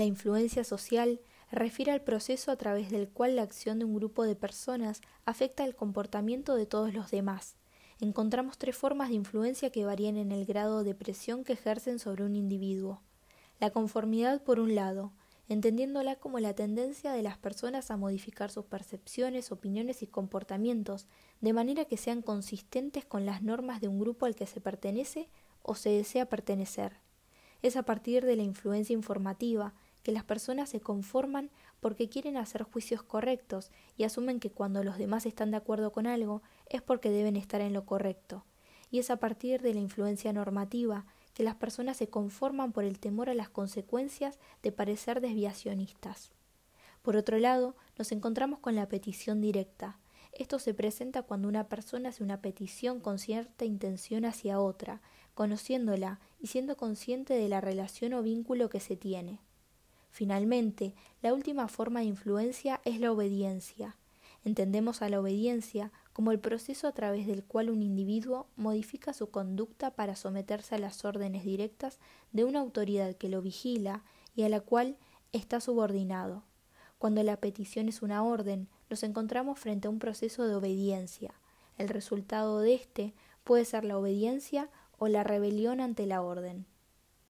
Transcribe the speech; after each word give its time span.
La 0.00 0.06
influencia 0.06 0.64
social 0.64 1.20
refiere 1.52 1.92
al 1.92 2.00
proceso 2.00 2.50
a 2.50 2.56
través 2.56 2.88
del 2.88 3.10
cual 3.10 3.36
la 3.36 3.42
acción 3.42 3.78
de 3.78 3.84
un 3.84 3.94
grupo 3.94 4.24
de 4.24 4.34
personas 4.34 5.02
afecta 5.26 5.62
el 5.62 5.74
comportamiento 5.74 6.54
de 6.54 6.64
todos 6.64 6.94
los 6.94 7.10
demás. 7.10 7.56
Encontramos 8.00 8.56
tres 8.56 8.74
formas 8.74 9.10
de 9.10 9.16
influencia 9.16 9.68
que 9.68 9.84
varían 9.84 10.16
en 10.16 10.32
el 10.32 10.46
grado 10.46 10.84
de 10.84 10.94
presión 10.94 11.44
que 11.44 11.52
ejercen 11.52 11.98
sobre 11.98 12.24
un 12.24 12.34
individuo. 12.34 13.02
La 13.58 13.68
conformidad 13.68 14.42
por 14.42 14.58
un 14.58 14.74
lado, 14.74 15.12
entendiéndola 15.50 16.16
como 16.16 16.40
la 16.40 16.54
tendencia 16.54 17.12
de 17.12 17.22
las 17.22 17.36
personas 17.36 17.90
a 17.90 17.98
modificar 17.98 18.50
sus 18.50 18.64
percepciones, 18.64 19.52
opiniones 19.52 20.02
y 20.02 20.06
comportamientos, 20.06 21.08
de 21.42 21.52
manera 21.52 21.84
que 21.84 21.98
sean 21.98 22.22
consistentes 22.22 23.04
con 23.04 23.26
las 23.26 23.42
normas 23.42 23.82
de 23.82 23.88
un 23.88 24.00
grupo 24.00 24.24
al 24.24 24.34
que 24.34 24.46
se 24.46 24.62
pertenece 24.62 25.28
o 25.62 25.74
se 25.74 25.90
desea 25.90 26.24
pertenecer. 26.24 26.96
Es 27.60 27.76
a 27.76 27.82
partir 27.82 28.24
de 28.24 28.36
la 28.36 28.42
influencia 28.42 28.94
informativa 28.94 29.74
que 30.02 30.12
las 30.12 30.24
personas 30.24 30.70
se 30.70 30.80
conforman 30.80 31.50
porque 31.80 32.08
quieren 32.08 32.36
hacer 32.36 32.62
juicios 32.62 33.02
correctos 33.02 33.70
y 33.96 34.04
asumen 34.04 34.40
que 34.40 34.50
cuando 34.50 34.82
los 34.84 34.98
demás 34.98 35.26
están 35.26 35.50
de 35.50 35.56
acuerdo 35.56 35.92
con 35.92 36.06
algo 36.06 36.42
es 36.66 36.82
porque 36.82 37.10
deben 37.10 37.36
estar 37.36 37.60
en 37.60 37.72
lo 37.72 37.84
correcto. 37.84 38.44
Y 38.90 38.98
es 38.98 39.10
a 39.10 39.16
partir 39.16 39.62
de 39.62 39.74
la 39.74 39.80
influencia 39.80 40.32
normativa 40.32 41.06
que 41.34 41.44
las 41.44 41.54
personas 41.54 41.96
se 41.96 42.08
conforman 42.08 42.72
por 42.72 42.84
el 42.84 42.98
temor 42.98 43.30
a 43.30 43.34
las 43.34 43.48
consecuencias 43.48 44.38
de 44.62 44.72
parecer 44.72 45.20
desviacionistas. 45.20 46.32
Por 47.02 47.16
otro 47.16 47.38
lado, 47.38 47.76
nos 47.96 48.12
encontramos 48.12 48.58
con 48.58 48.74
la 48.74 48.88
petición 48.88 49.40
directa. 49.40 49.98
Esto 50.32 50.58
se 50.58 50.74
presenta 50.74 51.22
cuando 51.22 51.48
una 51.48 51.68
persona 51.68 52.10
hace 52.10 52.22
una 52.22 52.40
petición 52.40 53.00
con 53.00 53.18
cierta 53.18 53.64
intención 53.64 54.24
hacia 54.24 54.60
otra, 54.60 55.00
conociéndola 55.34 56.20
y 56.38 56.48
siendo 56.48 56.76
consciente 56.76 57.34
de 57.34 57.48
la 57.48 57.60
relación 57.60 58.12
o 58.12 58.22
vínculo 58.22 58.68
que 58.68 58.80
se 58.80 58.96
tiene. 58.96 59.40
Finalmente, 60.10 60.94
la 61.22 61.32
última 61.32 61.68
forma 61.68 62.00
de 62.00 62.06
influencia 62.06 62.80
es 62.84 63.00
la 63.00 63.12
obediencia. 63.12 63.96
Entendemos 64.44 65.02
a 65.02 65.08
la 65.08 65.20
obediencia 65.20 65.92
como 66.12 66.32
el 66.32 66.40
proceso 66.40 66.88
a 66.88 66.92
través 66.92 67.26
del 67.26 67.44
cual 67.44 67.70
un 67.70 67.82
individuo 67.82 68.46
modifica 68.56 69.12
su 69.12 69.30
conducta 69.30 69.90
para 69.90 70.16
someterse 70.16 70.74
a 70.74 70.78
las 70.78 71.04
órdenes 71.04 71.44
directas 71.44 71.98
de 72.32 72.44
una 72.44 72.60
autoridad 72.60 73.14
que 73.16 73.28
lo 73.28 73.42
vigila 73.42 74.02
y 74.34 74.42
a 74.42 74.48
la 74.48 74.60
cual 74.60 74.96
está 75.32 75.60
subordinado. 75.60 76.42
Cuando 76.98 77.22
la 77.22 77.36
petición 77.36 77.88
es 77.88 78.02
una 78.02 78.22
orden, 78.22 78.68
nos 78.88 79.02
encontramos 79.02 79.58
frente 79.58 79.88
a 79.88 79.90
un 79.90 79.98
proceso 79.98 80.46
de 80.46 80.54
obediencia. 80.54 81.32
El 81.78 81.88
resultado 81.88 82.60
de 82.60 82.74
éste 82.74 83.14
puede 83.44 83.64
ser 83.64 83.84
la 83.84 83.96
obediencia 83.96 84.68
o 84.98 85.08
la 85.08 85.24
rebelión 85.24 85.80
ante 85.80 86.06
la 86.06 86.20
orden. 86.20 86.66